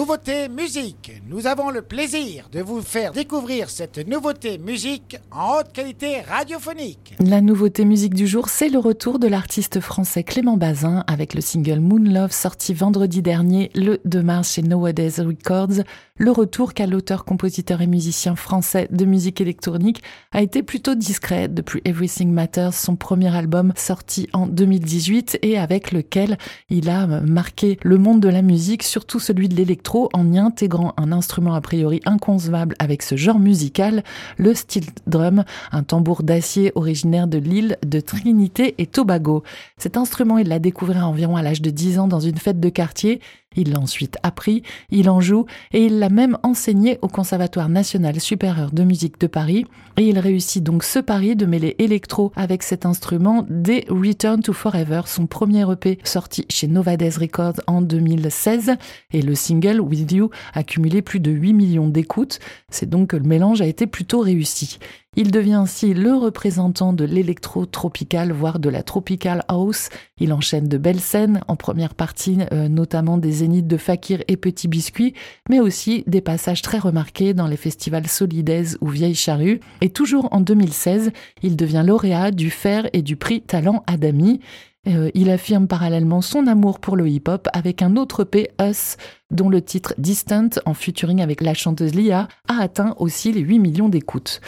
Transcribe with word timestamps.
nouveauté 0.00 0.48
musique. 0.48 1.20
Nous 1.28 1.46
avons 1.46 1.68
le 1.68 1.82
plaisir 1.82 2.48
de 2.50 2.62
vous 2.62 2.80
faire 2.80 3.12
découvrir 3.12 3.68
cette 3.68 3.98
nouveauté 4.08 4.56
musique 4.56 5.18
en 5.30 5.58
haute 5.58 5.74
qualité 5.74 6.22
radiophonique. 6.22 7.16
La 7.20 7.42
nouveauté 7.42 7.84
musique 7.84 8.14
du 8.14 8.26
jour, 8.26 8.48
c'est 8.48 8.70
le 8.70 8.78
retour 8.78 9.18
de 9.18 9.28
l'artiste 9.28 9.78
français 9.80 10.22
Clément 10.22 10.56
Bazin 10.56 11.04
avec 11.06 11.34
le 11.34 11.42
single 11.42 11.80
Moon 11.80 12.02
Love 12.02 12.32
sorti 12.32 12.72
vendredi 12.72 13.20
dernier 13.20 13.70
le 13.74 14.00
2 14.06 14.22
mars 14.22 14.54
chez 14.54 14.62
Nowadays 14.62 15.20
Records. 15.20 15.84
Le 16.22 16.32
retour 16.32 16.74
qu'a 16.74 16.86
l'auteur, 16.86 17.24
compositeur 17.24 17.80
et 17.80 17.86
musicien 17.86 18.36
français 18.36 18.88
de 18.90 19.06
musique 19.06 19.40
électronique 19.40 20.02
a 20.32 20.42
été 20.42 20.62
plutôt 20.62 20.94
discret 20.94 21.48
depuis 21.48 21.80
Everything 21.86 22.30
Matters, 22.30 22.74
son 22.74 22.94
premier 22.94 23.34
album 23.34 23.72
sorti 23.74 24.28
en 24.34 24.46
2018 24.46 25.38
et 25.40 25.56
avec 25.56 25.92
lequel 25.92 26.36
il 26.68 26.90
a 26.90 27.06
marqué 27.06 27.78
le 27.82 27.96
monde 27.96 28.20
de 28.20 28.28
la 28.28 28.42
musique, 28.42 28.82
surtout 28.82 29.18
celui 29.18 29.48
de 29.48 29.54
l'électro, 29.54 30.10
en 30.12 30.30
y 30.30 30.36
intégrant 30.36 30.92
un 30.98 31.10
instrument 31.10 31.54
a 31.54 31.62
priori 31.62 32.02
inconcevable 32.04 32.76
avec 32.78 33.02
ce 33.02 33.16
genre 33.16 33.38
musical, 33.38 34.04
le 34.36 34.52
steel 34.52 34.84
drum, 35.06 35.44
un 35.72 35.82
tambour 35.82 36.22
d'acier 36.22 36.70
originaire 36.74 37.28
de 37.28 37.38
l'île 37.38 37.78
de 37.82 37.98
Trinité 37.98 38.74
et 38.76 38.86
Tobago. 38.86 39.42
Cet 39.78 39.96
instrument, 39.96 40.36
il 40.36 40.48
l'a 40.48 40.58
découvert 40.58 41.08
environ 41.08 41.36
à 41.36 41.42
l'âge 41.42 41.62
de 41.62 41.70
10 41.70 41.98
ans 41.98 42.08
dans 42.08 42.20
une 42.20 42.36
fête 42.36 42.60
de 42.60 42.68
quartier 42.68 43.22
il 43.56 43.72
l'a 43.72 43.80
ensuite 43.80 44.16
appris, 44.22 44.62
il 44.90 45.10
en 45.10 45.20
joue 45.20 45.46
et 45.72 45.84
il 45.86 45.98
l'a 45.98 46.08
même 46.08 46.38
enseigné 46.44 46.98
au 47.02 47.08
Conservatoire 47.08 47.68
national 47.68 48.20
supérieur 48.20 48.70
de 48.70 48.84
musique 48.84 49.20
de 49.20 49.26
Paris. 49.26 49.66
Et 49.96 50.08
il 50.08 50.18
réussit 50.18 50.62
donc 50.62 50.84
ce 50.84 51.00
pari 51.00 51.34
de 51.34 51.46
mêler 51.46 51.74
électro 51.78 52.32
avec 52.36 52.62
cet 52.62 52.86
instrument 52.86 53.44
dès 53.50 53.84
Return 53.88 54.40
to 54.40 54.52
Forever, 54.52 55.02
son 55.06 55.26
premier 55.26 55.70
EP 55.70 55.98
sorti 56.04 56.46
chez 56.48 56.68
Novades 56.68 57.02
Records 57.18 57.60
en 57.66 57.82
2016. 57.82 58.76
Et 59.12 59.22
le 59.22 59.34
single 59.34 59.80
With 59.80 60.12
You 60.12 60.30
a 60.54 60.62
cumulé 60.62 61.02
plus 61.02 61.20
de 61.20 61.32
8 61.32 61.52
millions 61.52 61.88
d'écoutes. 61.88 62.38
C'est 62.70 62.88
donc 62.88 63.08
que 63.10 63.16
le 63.16 63.24
mélange 63.24 63.60
a 63.60 63.66
été 63.66 63.86
plutôt 63.86 64.20
réussi. 64.20 64.78
Il 65.16 65.32
devient 65.32 65.54
ainsi 65.54 65.92
le 65.92 66.14
représentant 66.14 66.92
de 66.92 67.04
l'électro-tropical, 67.04 68.30
voire 68.30 68.60
de 68.60 68.68
la 68.68 68.84
tropical 68.84 69.44
house. 69.48 69.88
Il 70.18 70.32
enchaîne 70.32 70.68
de 70.68 70.78
belles 70.78 71.00
scènes, 71.00 71.40
en 71.48 71.56
première 71.56 71.94
partie 71.94 72.38
euh, 72.52 72.68
notamment 72.68 73.18
des 73.18 73.32
zéniths 73.32 73.66
de 73.66 73.76
Fakir 73.76 74.22
et 74.28 74.36
Petit 74.36 74.68
Biscuit, 74.68 75.14
mais 75.48 75.58
aussi 75.58 76.04
des 76.06 76.20
passages 76.20 76.62
très 76.62 76.78
remarqués 76.78 77.34
dans 77.34 77.48
les 77.48 77.56
festivals 77.56 78.06
Solidaise 78.06 78.78
ou 78.80 78.86
Vieille 78.86 79.16
Charrue. 79.16 79.58
Et 79.80 79.90
toujours 79.90 80.28
en 80.30 80.40
2016, 80.40 81.10
il 81.42 81.56
devient 81.56 81.82
lauréat 81.84 82.30
du 82.30 82.48
Fer 82.48 82.88
et 82.92 83.02
du 83.02 83.16
prix 83.16 83.42
Talent 83.42 83.82
Adami. 83.88 84.38
Euh, 84.86 85.10
il 85.14 85.28
affirme 85.28 85.66
parallèlement 85.66 86.22
son 86.22 86.46
amour 86.46 86.78
pour 86.78 86.96
le 86.96 87.06
hip-hop 87.08 87.48
avec 87.52 87.82
un 87.82 87.96
autre 87.96 88.22
P, 88.22 88.50
Us, 88.62 88.96
dont 89.30 89.48
le 89.48 89.60
titre 89.60 89.92
Distant, 89.98 90.48
en 90.64 90.72
featuring 90.72 91.20
avec 91.20 91.40
la 91.40 91.52
chanteuse 91.52 91.94
Lia, 91.94 92.28
a 92.48 92.62
atteint 92.62 92.94
aussi 92.98 93.32
les 93.32 93.40
8 93.40 93.58
millions 93.58 93.88
d'écoutes. 93.88 94.40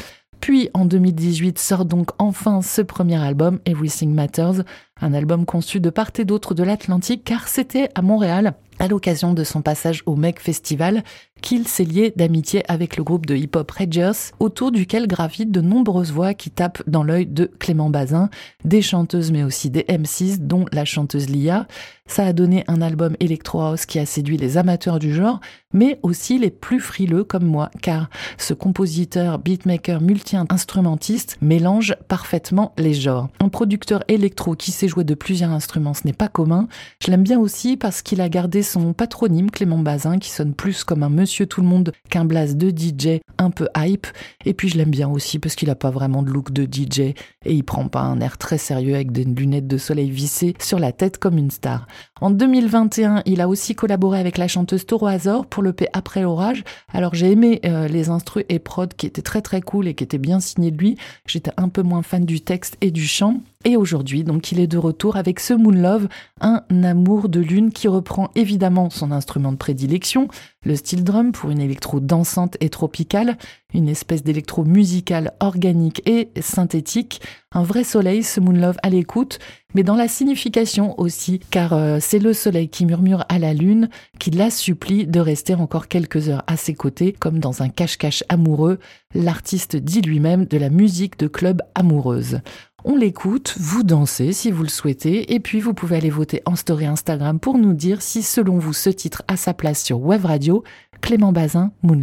Puis 0.42 0.70
en 0.74 0.84
2018 0.84 1.56
sort 1.56 1.84
donc 1.84 2.10
enfin 2.18 2.62
ce 2.62 2.82
premier 2.82 3.14
album, 3.14 3.60
Everything 3.64 4.12
Matters, 4.12 4.64
un 5.00 5.14
album 5.14 5.46
conçu 5.46 5.78
de 5.78 5.88
part 5.88 6.10
et 6.18 6.24
d'autre 6.24 6.52
de 6.52 6.64
l'Atlantique 6.64 7.22
car 7.24 7.46
c'était 7.46 7.88
à 7.94 8.02
Montréal 8.02 8.54
à 8.80 8.88
l'occasion 8.88 9.34
de 9.34 9.44
son 9.44 9.62
passage 9.62 10.02
au 10.04 10.16
Meg 10.16 10.40
Festival 10.40 11.04
qu'il 11.42 11.68
s'est 11.68 11.84
lié 11.84 12.14
d'amitié 12.16 12.62
avec 12.68 12.96
le 12.96 13.04
groupe 13.04 13.26
de 13.26 13.36
hip-hop 13.36 13.70
Rangers, 13.70 14.32
autour 14.40 14.72
duquel 14.72 15.06
gravitent 15.06 15.52
de 15.52 15.60
nombreuses 15.60 16.12
voix 16.12 16.32
qui 16.32 16.50
tapent 16.50 16.82
dans 16.86 17.02
l'œil 17.02 17.26
de 17.26 17.50
Clément 17.58 17.90
Bazin, 17.90 18.30
des 18.64 18.80
chanteuses 18.80 19.30
mais 19.30 19.42
aussi 19.42 19.68
des 19.68 19.84
MCs, 19.90 20.38
dont 20.38 20.64
la 20.72 20.86
chanteuse 20.86 21.28
Lia. 21.28 21.66
Ça 22.06 22.26
a 22.26 22.32
donné 22.32 22.64
un 22.68 22.82
album 22.82 23.16
Electro 23.20 23.60
House 23.60 23.86
qui 23.86 23.98
a 23.98 24.06
séduit 24.06 24.36
les 24.36 24.58
amateurs 24.58 24.98
du 24.98 25.14
genre, 25.14 25.40
mais 25.72 25.98
aussi 26.02 26.38
les 26.38 26.50
plus 26.50 26.80
frileux 26.80 27.24
comme 27.24 27.46
moi, 27.46 27.70
car 27.80 28.08
ce 28.38 28.54
compositeur, 28.54 29.38
beatmaker, 29.38 30.00
multi-instrumentiste 30.00 31.38
mélange 31.40 31.96
parfaitement 32.08 32.74
les 32.76 32.94
genres. 32.94 33.28
Un 33.40 33.48
producteur 33.48 34.04
électro 34.08 34.54
qui 34.54 34.72
sait 34.72 34.88
jouer 34.88 35.04
de 35.04 35.14
plusieurs 35.14 35.50
instruments, 35.50 35.94
ce 35.94 36.06
n'est 36.06 36.12
pas 36.12 36.28
commun. 36.28 36.68
Je 37.02 37.10
l'aime 37.10 37.22
bien 37.22 37.38
aussi 37.38 37.76
parce 37.76 38.02
qu'il 38.02 38.20
a 38.20 38.28
gardé 38.28 38.62
son 38.62 38.92
patronyme 38.92 39.50
Clément 39.50 39.78
Bazin, 39.78 40.18
qui 40.18 40.30
sonne 40.30 40.54
plus 40.54 40.84
comme 40.84 41.02
un 41.02 41.08
monsieur 41.08 41.31
tout 41.40 41.60
le 41.60 41.66
monde 41.66 41.92
qu'un 42.10 42.24
blast 42.24 42.56
de 42.56 42.70
DJ 42.70 43.20
un 43.38 43.50
peu 43.50 43.68
hype. 43.76 44.06
Et 44.44 44.54
puis 44.54 44.68
je 44.68 44.76
l'aime 44.76 44.90
bien 44.90 45.08
aussi 45.08 45.38
parce 45.38 45.54
qu'il 45.54 45.70
a 45.70 45.74
pas 45.74 45.90
vraiment 45.90 46.22
de 46.22 46.30
look 46.30 46.52
de 46.52 46.64
DJ 46.64 47.00
et 47.00 47.14
il 47.44 47.64
prend 47.64 47.88
pas 47.88 48.00
un 48.00 48.20
air 48.20 48.38
très 48.38 48.58
sérieux 48.58 48.94
avec 48.94 49.12
des 49.12 49.24
lunettes 49.24 49.66
de 49.66 49.78
soleil 49.78 50.10
vissées 50.10 50.54
sur 50.60 50.78
la 50.78 50.92
tête 50.92 51.18
comme 51.18 51.38
une 51.38 51.50
star. 51.50 51.86
En 52.22 52.30
2021, 52.30 53.24
il 53.26 53.40
a 53.40 53.48
aussi 53.48 53.74
collaboré 53.74 54.20
avec 54.20 54.38
la 54.38 54.46
chanteuse 54.46 54.86
Toro 54.86 55.08
Azor 55.08 55.44
pour 55.44 55.60
le 55.60 55.72
P 55.72 55.88
Après 55.92 56.22
l'orage. 56.22 56.62
Alors 56.92 57.16
j'ai 57.16 57.32
aimé 57.32 57.60
euh, 57.64 57.88
les 57.88 58.10
instrus 58.10 58.44
et 58.48 58.60
prod 58.60 58.94
qui 58.94 59.06
étaient 59.06 59.22
très 59.22 59.42
très 59.42 59.60
cool 59.60 59.88
et 59.88 59.94
qui 59.94 60.04
étaient 60.04 60.18
bien 60.18 60.38
signés 60.38 60.70
de 60.70 60.78
lui. 60.78 60.96
J'étais 61.26 61.50
un 61.56 61.68
peu 61.68 61.82
moins 61.82 62.02
fan 62.02 62.24
du 62.24 62.40
texte 62.40 62.76
et 62.80 62.92
du 62.92 63.08
chant. 63.08 63.40
Et 63.64 63.76
aujourd'hui, 63.76 64.24
donc, 64.24 64.50
il 64.50 64.58
est 64.58 64.66
de 64.66 64.78
retour 64.78 65.16
avec 65.16 65.38
ce 65.38 65.54
Moon 65.54 65.70
Love, 65.70 66.08
un 66.40 66.62
amour 66.82 67.28
de 67.28 67.38
lune 67.38 67.70
qui 67.70 67.86
reprend 67.86 68.30
évidemment 68.34 68.90
son 68.90 69.12
instrument 69.12 69.52
de 69.52 69.56
prédilection, 69.56 70.26
le 70.64 70.74
steel 70.74 71.04
drum 71.04 71.30
pour 71.30 71.50
une 71.50 71.60
électro 71.60 72.00
dansante 72.00 72.56
et 72.60 72.70
tropicale, 72.70 73.36
une 73.72 73.88
espèce 73.88 74.24
d'électro 74.24 74.64
musicale 74.64 75.32
organique 75.38 76.02
et 76.06 76.30
synthétique, 76.40 77.20
un 77.52 77.62
vrai 77.62 77.84
soleil, 77.84 78.24
ce 78.24 78.40
Moon 78.40 78.52
Love 78.52 78.78
à 78.82 78.90
l'écoute, 78.90 79.38
mais 79.74 79.82
dans 79.82 79.96
la 79.96 80.08
signification 80.08 80.98
aussi, 81.00 81.40
car 81.50 81.72
euh, 81.72 81.98
c'est 82.00 82.18
le 82.18 82.32
soleil 82.32 82.68
qui 82.68 82.86
murmure 82.86 83.24
à 83.28 83.38
la 83.38 83.54
lune, 83.54 83.88
qui 84.18 84.30
la 84.30 84.50
supplie 84.50 85.06
de 85.06 85.20
rester 85.20 85.54
encore 85.54 85.88
quelques 85.88 86.28
heures 86.28 86.44
à 86.46 86.56
ses 86.56 86.74
côtés, 86.74 87.12
comme 87.12 87.38
dans 87.38 87.62
un 87.62 87.68
cache-cache 87.68 88.24
amoureux, 88.28 88.78
l'artiste 89.14 89.76
dit 89.76 90.00
lui-même 90.00 90.44
de 90.44 90.58
la 90.58 90.70
musique 90.70 91.18
de 91.18 91.26
club 91.26 91.62
amoureuse. 91.74 92.40
On 92.84 92.96
l'écoute, 92.96 93.54
vous 93.58 93.84
dansez 93.84 94.32
si 94.32 94.50
vous 94.50 94.64
le 94.64 94.68
souhaitez, 94.68 95.32
et 95.34 95.40
puis 95.40 95.60
vous 95.60 95.74
pouvez 95.74 95.96
aller 95.96 96.10
voter 96.10 96.42
en 96.46 96.56
story 96.56 96.86
Instagram 96.86 97.38
pour 97.38 97.58
nous 97.58 97.74
dire 97.74 98.02
si 98.02 98.22
selon 98.22 98.58
vous 98.58 98.72
ce 98.72 98.90
titre 98.90 99.22
a 99.28 99.36
sa 99.36 99.54
place 99.54 99.82
sur 99.82 100.00
Web 100.00 100.24
Radio, 100.24 100.64
Clément 101.00 101.32
Bazin, 101.32 101.72
Moon 101.82 102.00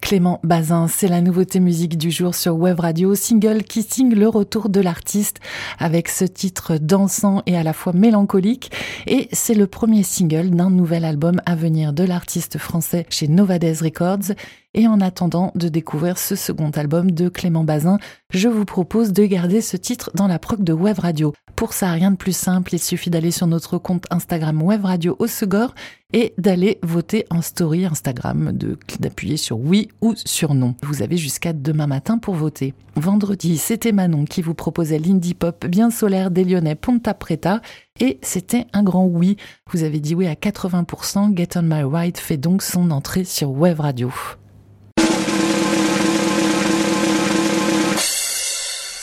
Clément 0.00 0.40
Bazin, 0.42 0.88
c'est 0.88 1.08
la 1.08 1.20
nouveauté 1.20 1.60
musique 1.60 1.96
du 1.96 2.10
jour 2.10 2.34
sur 2.34 2.56
Web 2.56 2.80
Radio, 2.80 3.14
single 3.14 3.62
qui 3.62 3.82
signe 3.82 4.14
le 4.14 4.28
retour 4.28 4.68
de 4.68 4.80
l'artiste 4.80 5.40
avec 5.78 6.08
ce 6.08 6.24
titre 6.24 6.76
dansant 6.76 7.42
et 7.46 7.56
à 7.56 7.62
la 7.62 7.72
fois 7.72 7.92
mélancolique. 7.92 8.72
Et 9.06 9.28
c'est 9.32 9.54
le 9.54 9.66
premier 9.66 10.02
single 10.02 10.50
d'un 10.50 10.70
nouvel 10.70 11.04
album 11.04 11.40
à 11.46 11.54
venir 11.54 11.92
de 11.92 12.04
l'artiste 12.04 12.58
français 12.58 13.06
chez 13.10 13.28
Novades 13.28 13.78
Records. 13.80 14.34
Et 14.74 14.88
en 14.88 15.00
attendant 15.02 15.52
de 15.54 15.68
découvrir 15.68 16.16
ce 16.16 16.34
second 16.34 16.70
album 16.70 17.10
de 17.10 17.28
Clément 17.28 17.64
Bazin, 17.64 17.98
je 18.30 18.48
vous 18.48 18.64
propose 18.64 19.12
de 19.12 19.26
garder 19.26 19.60
ce 19.60 19.76
titre 19.76 20.10
dans 20.14 20.26
la 20.26 20.38
proc 20.38 20.62
de 20.62 20.72
Web 20.72 20.98
Radio. 20.98 21.34
Pour 21.56 21.74
ça, 21.74 21.92
rien 21.92 22.10
de 22.10 22.16
plus 22.16 22.34
simple, 22.34 22.74
il 22.74 22.78
suffit 22.78 23.10
d'aller 23.10 23.30
sur 23.30 23.46
notre 23.46 23.76
compte 23.76 24.06
Instagram 24.10 24.62
Web 24.62 24.86
Radio 24.86 25.14
Osegor 25.18 25.74
et 26.14 26.32
d'aller 26.38 26.78
voter 26.82 27.26
en 27.30 27.42
story 27.42 27.84
Instagram, 27.84 28.52
d'appuyer 28.98 29.36
sur 29.36 29.58
oui 29.60 29.88
ou 30.00 30.14
sur 30.16 30.54
non. 30.54 30.74
Vous 30.82 31.02
avez 31.02 31.18
jusqu'à 31.18 31.52
demain 31.52 31.86
matin 31.86 32.16
pour 32.16 32.34
voter. 32.34 32.72
Vendredi, 32.96 33.58
c'était 33.58 33.92
Manon 33.92 34.24
qui 34.24 34.40
vous 34.40 34.54
proposait 34.54 34.98
l'indie 34.98 35.34
pop 35.34 35.66
bien 35.66 35.90
solaire 35.90 36.30
des 36.30 36.44
Lyonnais 36.44 36.74
Ponta 36.74 37.12
Preta 37.12 37.60
et 38.00 38.18
c'était 38.22 38.66
un 38.72 38.82
grand 38.82 39.04
oui. 39.04 39.36
Vous 39.70 39.82
avez 39.82 40.00
dit 40.00 40.14
oui 40.14 40.26
à 40.26 40.34
80%. 40.34 41.36
Get 41.36 41.56
on 41.56 41.62
My 41.62 41.82
Ride 41.84 42.16
fait 42.16 42.38
donc 42.38 42.62
son 42.62 42.90
entrée 42.90 43.24
sur 43.24 43.50
Web 43.50 43.80
Radio. 43.80 44.10